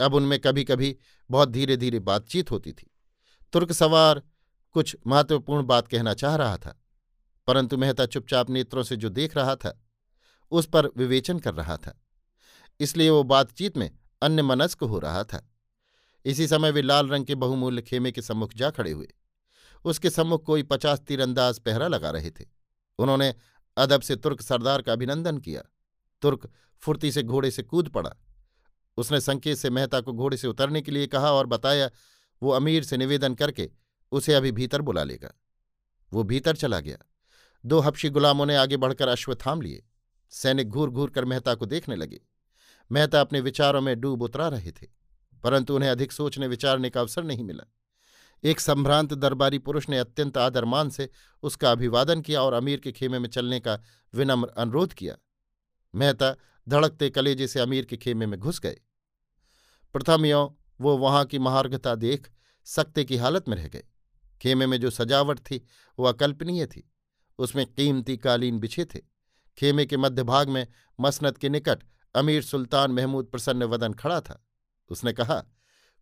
अब 0.00 0.14
उनमें 0.14 0.38
कभी 0.38 0.64
कभी 0.64 0.96
बहुत 1.30 1.48
धीरे 1.48 1.76
धीरे 1.76 1.98
बातचीत 2.00 2.50
होती 2.50 2.72
थी। 2.72 2.90
तुर्क 3.52 3.72
सवार 3.72 4.22
कुछ 4.74 4.96
महत्वपूर्ण 5.06 5.66
बात 5.66 5.88
कहना 5.88 6.14
चाह 6.14 6.36
रहा 6.36 6.56
था, 6.56 6.76
परंतु 7.48 7.76
मेहता 7.76 8.06
चुपचाप 8.06 8.50
नेत्रों 8.50 8.82
से 8.82 8.96
जो 8.96 9.08
देख 9.10 9.36
रहा 9.36 9.54
था, 9.56 9.78
उस 10.52 10.66
पर 10.66 10.86
विवेचन 10.96 11.38
कर 11.38 11.54
रहा 11.54 11.76
था। 11.76 11.98
इसलिए 12.80 13.10
वो 13.10 13.22
बातचीत 13.24 13.76
में 13.76 13.90
अन्य 14.22 14.42
मनस्क 14.42 14.82
हो 14.82 14.98
रहा 14.98 15.24
था। 15.24 15.46
इसी 16.24 16.46
समय 16.46 16.70
वे 16.70 16.82
लाल 16.82 17.08
रंग 17.08 17.26
के 17.26 17.34
बहुमूल्य 17.34 17.82
खेमे 17.82 18.12
के 18.12 18.22
सम्मुख 18.22 18.54
जा 18.54 18.70
खड़े 18.70 18.90
हुए। 18.90 19.08
उसके 19.84 20.10
सम्मुख 20.10 20.44
कोई 20.44 20.62
पचास 20.62 21.00
तीरंदाज 21.00 21.58
पहरा 21.58 21.88
लगा 21.88 22.10
रहे 22.10 22.30
थे। 22.30 22.44
उन्होंने 22.98 23.34
अदब 23.76 24.00
से 24.00 24.16
तुर्क 24.16 24.40
सरदार 24.40 24.82
का 24.82 24.92
अभिनंदन 24.92 25.38
किया। 25.38 25.62
तुर्क 26.22 26.48
फुर्ती 26.82 27.12
से 27.12 27.22
घोड़े 27.22 27.50
से 27.50 27.62
कूद 27.62 27.88
पड़ा। 27.88 28.14
उसने 28.98 29.20
संकेत 29.20 29.58
से 29.58 29.70
मेहता 29.70 30.00
को 30.00 30.12
घोड़े 30.12 30.36
से 30.36 30.48
उतरने 30.48 30.82
के 30.82 30.92
लिए 30.92 31.06
कहा 31.06 31.32
और 31.32 31.46
बताया, 31.46 31.90
वो 32.42 32.50
अमीर 32.50 32.84
से 32.84 32.96
निवेदन 32.96 33.34
करके 33.34 33.70
उसे 34.12 34.34
अभी 34.34 34.52
भीतर 34.52 34.82
बुला 34.82 35.04
लेगा। 35.04 35.32
वो 36.12 36.22
भीतर 36.22 36.56
चला 36.56 36.80
गया। 36.80 36.98
दो 37.64 37.78
हफ्शी 37.80 38.08
गुलामों 38.08 38.46
ने 38.46 38.56
आगे 38.56 38.76
बढ़कर 38.76 39.08
अश्व 39.08 39.34
थाम 39.36 39.60
लिए। 39.62 39.82
सैनिक 40.32 40.68
घूर 40.68 40.90
घूर 40.90 41.10
कर 41.10 41.24
मेहता 41.24 41.54
को 41.54 41.66
देखने 41.66 41.96
लगे। 41.96 42.20
मेहता 42.90 43.20
अपने 43.20 43.40
विचारों 43.40 43.80
में 43.80 44.00
डूब 44.00 44.22
उतरा 44.22 44.48
रहे 44.48 44.70
थे, 44.72 44.86
परंतु 45.44 45.74
उन्हें 45.74 45.90
अधिक 45.90 46.12
सोचने 46.12 46.46
विचारने 46.46 46.90
का 46.90 47.00
अवसर 47.00 47.24
नहीं 47.24 47.44
मिला। 47.44 47.64
एक 48.44 48.60
संभ्रांत 48.60 49.14
दरबारी 49.14 49.58
पुरुष 49.58 49.88
ने 49.88 49.98
अत्यंत 49.98 50.38
आदरमान 50.38 50.90
से 50.90 51.10
उसका 51.42 51.72
अभिवादन 51.72 52.20
किया 52.20 52.42
और 52.42 52.52
अमीर 52.52 52.80
के 52.80 52.92
खेमे 52.92 53.18
में 53.18 53.28
चलने 53.28 53.60
का 53.60 53.80
विनम्र 54.14 54.48
अनुरोध 54.48 54.92
किया। 54.92 55.16
मेहता 55.94 56.36
धड़कते 56.68 57.10
कलेजे 57.10 57.46
से 57.46 57.60
अमीर 57.60 57.84
के 57.84 57.96
खेमे 57.96 58.26
में 58.26 58.40
घुस 58.40 58.60
गए। 58.60 58.80
प्रथम 59.92 60.26
यों 60.26 60.72
वो 60.80 60.96
वहाँ 60.96 61.24
की 61.24 61.38
महार्घता 61.38 61.94
देख 61.94 62.30
सक्ते 62.64 63.04
की 63.04 63.16
हालत 63.16 63.48
में 63.48 63.56
रह 63.56 63.68
गए। 63.68 63.84
खेमे 64.42 64.66
में 64.66 64.80
जो 64.80 64.90
सजावट 64.90 65.38
थी, 65.38 65.66
वो 65.98 66.04
अकल्पनीय 66.04 66.66
थी। 66.66 66.90
उसमें 67.38 67.66
कीमती 67.66 68.16
कालीन 68.16 68.58
बिछे 68.58 68.84
थे। 68.84 69.00
खेमे 69.58 69.86
के 69.86 69.96
मध्य 69.96 70.22
भाग 70.22 70.48
में 70.48 70.66
मसनद 71.00 71.38
के 71.38 71.48
निकट 71.48 71.82
अमीर 72.14 72.42
सुल्तान 72.42 72.90
महमूद 72.90 73.26
प्रसन्न 73.26 73.62
वदन 73.62 73.92
खड़ा 73.92 74.20
था। 74.20 74.46
उसने 74.90 75.12
कहा, 75.12 75.44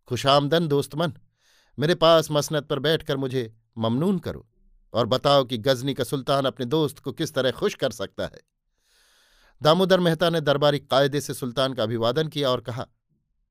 खुशामदन 0.07 0.67
दोस्तमन 0.67 1.13
मेरे 1.79 1.95
पास 1.95 2.31
मसनत 2.31 2.63
पर 2.63 2.79
बैठकर 2.79 3.17
मुझे 3.17 3.51
ममनून 3.77 4.19
करो 4.19 4.45
और 4.93 5.05
बताओ 5.05 5.43
कि 5.43 5.57
गजनी 5.57 5.93
का 5.93 6.03
सुल्तान 6.03 6.45
अपने 6.45 6.65
दोस्त 6.65 6.99
को 6.99 7.11
किस 7.11 7.33
तरह 7.33 7.51
खुश 7.51 7.75
कर 7.75 7.91
सकता 7.91 8.25
है। 8.25 8.39
दामोदर 9.61 9.99
मेहता 9.99 10.29
ने 10.29 10.41
दरबारी 10.41 10.79
कायदे 10.81 11.21
से 11.21 11.33
सुल्तान 11.33 11.73
का 11.73 11.83
अभिवादन 11.83 12.27
किया 12.27 12.49
और 12.49 12.61
कहा 12.61 12.85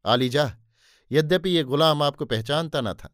आलीजाह 0.04 0.50
यद्यपि 1.10 1.50
ये 1.50 1.62
गुलाम 1.64 2.02
आपको 2.02 2.24
पहचानता 2.24 2.80
न 2.80 2.92
था, 2.92 3.08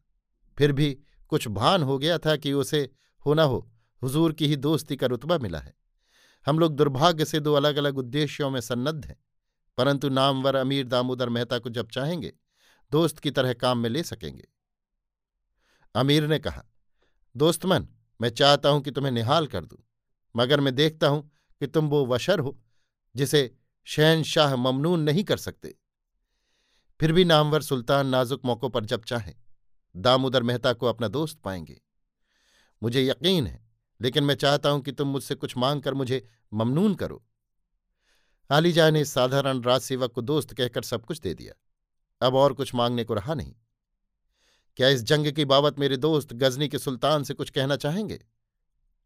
फिर 0.59 0.73
भी 0.73 0.97
कुछ 1.29 1.47
भान 1.49 1.83
हो 1.83 1.99
गया 1.99 2.19
था 2.19 2.37
कि 2.37 2.53
उसे 2.53 2.81
हो 3.23 3.35
न 3.35 3.39
हो, 3.41 3.71
हुजूर 4.03 4.33
की 4.33 4.47
ही 4.47 4.57
दोस्ती 4.57 4.97
का 4.97 5.07
रुतबा 5.07 5.39
मिला 5.39 5.59
है। 5.59 5.75
हम 6.47 6.59
लोग 6.59 6.75
दुर्भाग्य 6.77 7.25
से 7.25 7.41
दो 7.41 7.55
अलग 7.55 7.77
अलग 7.77 7.99
उद्देश्यों 7.99 8.51
में 8.51 8.61
सन्नद्ध 8.61 9.05
हैं, 9.05 9.17
परंतु 9.79 10.09
नामवर 10.09 10.57
अमीर 10.57 10.87
दामोदर 10.87 11.29
मेहता 11.29 11.59
को 11.59 11.71
जब 11.71 11.89
चाहेंगे, 11.89 12.33
दोस्त 12.93 13.19
की 13.19 13.31
तरह 13.31 13.53
काम 13.53 13.79
में 13.79 13.89
ले 13.91 14.03
सकेंगे। 14.03 14.47
अमीर 15.95 16.27
ने 16.27 16.39
कहा 16.39 16.65
दोस्तमन 17.35 17.89
मैं 18.21 18.29
चाहता 18.29 18.69
हूँ 18.69 18.83
कि 18.83 18.91
तुम्हें 18.91 19.13
निहाल 19.13 19.47
कर 19.47 19.65
दूँ, 19.65 19.79
मगर 20.35 20.61
मैं 20.61 20.75
देखता 20.75 21.09
हूँ 21.09 21.31
कि 21.61 21.67
तुम 21.67 21.89
वो 21.89 22.05
वशर 22.07 22.39
हो, 22.39 22.59
जिसे 23.15 23.51
शहनशाह 23.87 24.57
ममनून 24.57 25.01
नहीं 25.01 25.25
कर 25.25 25.37
सकते। 25.37 25.75
फिर 27.01 27.13
भी 27.13 27.25
नामवर 27.25 27.63
सुल्तान 27.63 28.07
नाजुक 28.07 28.45
मौकों 28.45 28.71
पर 28.71 28.85
जब 28.85 29.05
चाहें, 29.05 29.35
दामोदर 29.95 30.43
मेहता 30.43 30.73
को 30.73 30.87
अपना 30.87 31.09
दोस्त 31.09 31.39
पाएँगे। 31.39 31.81
मुझे 32.83 33.03
यकीन 33.03 33.47
है, 33.47 33.63
लेकिन 34.01 34.25
मैं 34.25 34.35
चाहता 34.35 34.69
हूँ 34.69 34.83
कि 34.83 34.93
तुम 34.93 35.09
मुझसे 35.09 35.35
कुछ 35.35 35.57
मांग 35.57 35.83
कर 35.83 35.95
मुझे 35.95 36.27
ममनून 36.53 36.95
करो। 36.95 37.25
आलीजा 38.51 38.91
ने 38.91 39.05
साधारण 39.05 39.61
राज 39.63 39.81
सेवक 39.81 40.13
को 40.13 40.23
दोस्त 40.23 40.55
कहकर 40.55 40.83
सब 40.83 41.05
कुछ 41.05 41.21
दे 41.21 41.35
दिया। 41.35 41.55
अब 42.21 42.35
और 42.35 42.53
कुछ 42.53 42.75
मांगने 42.75 43.05
को 43.05 43.15
रहा 43.15 43.35
नहीं। 43.35 43.55
क्या 44.77 44.89
इस 44.89 45.03
जंग 45.03 45.33
की 45.33 45.45
बाबत 45.45 45.79
मेरे 45.79 45.97
दोस्त 45.97 46.33
गजनी 46.33 46.69
के 46.69 46.79
सुल्तान 46.79 47.25
से 47.25 47.35
कुछ 47.35 47.51
कहना 47.51 47.77
चाहेंगे? 47.77 48.25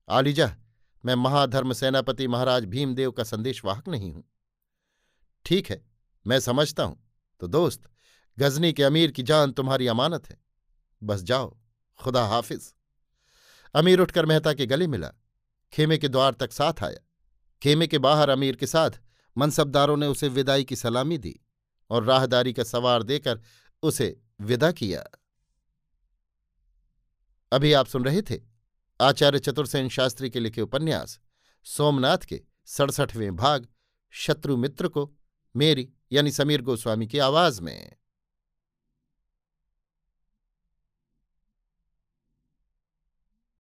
आलिजा 0.09 0.57
मैं 1.05 1.15
महाधर्म 1.15 1.73
सेनापति 1.73 2.27
महाराज 2.27 2.65
भीमदेव 2.65 3.11
का 3.11 3.25
संदेशवाहक 3.25 3.89
नहीं 3.89 4.13
हूँ। 4.13 4.25
ठीक 5.45 5.71
है, 5.71 5.87
मैं 6.27 6.41
समझता 6.41 6.83
हूँ। 6.83 7.11
तो 7.41 7.47
दोस्त, 7.47 7.83
गजनी 8.39 8.73
के 8.73 8.83
अमीर 8.83 9.11
की 9.11 9.23
जान 9.23 9.53
तुम्हारी 9.53 9.87
अमानत 9.87 10.31
है। 10.31 10.39
बस 11.03 11.23
जाओ, 11.23 11.57
खुदा 11.99 12.27
हाफिज। 12.27 12.75
अमीर 13.75 14.01
उठकर 14.01 14.27
मेहता 14.27 14.53
के 14.53 14.67
गले 14.67 14.87
मिला। 14.87 15.13
खेमे 15.73 15.99
के 15.99 16.09
द्वार 16.09 16.33
तक 16.33 16.53
साथ 16.53 16.83
आया। 16.83 17.07
खेमे 17.63 17.87
के 17.87 17.99
बाहर 17.99 18.29
अमीर 18.29 18.57
के 18.57 18.67
साथ 18.67 18.91
मनसबदारों 19.39 19.97
ने 19.97 20.07
उसे 20.07 20.29
विदाई 20.29 20.65
की 20.65 20.77
सलामी 20.77 21.19
दी 21.19 21.41
और 21.91 22.05
राहदारी 22.05 22.53
का 22.53 22.65
सवार 22.65 23.03
देकर 23.03 23.41
उसे 23.83 24.21
विदा 24.41 24.73
किया। 24.73 25.05
अभी 27.52 27.73
आप 27.73 27.87
सुन 27.87 28.05
रहे 28.05 28.23
थे 28.23 28.40
आचार्य 29.00 29.38
चतुर्सेन 29.38 29.88
शास्त्री 29.88 30.31
के 30.31 30.40
लिखे 30.40 30.61
उपन्यास, 30.61 31.21
सोमनाथ 31.64 32.19
के 32.19 32.43
सड़सठवें 32.67 33.37
भाग, 33.37 33.69
शत्रु 34.11 34.57
मित्र 34.57 34.88
को, 34.88 35.17
मेरी, 35.57 35.93
यानी 36.12 36.31
समीर 36.31 36.62
गोस्वामी 36.62 37.07
की 37.07 37.19
आवाज़ 37.19 37.62
में। 37.62 37.97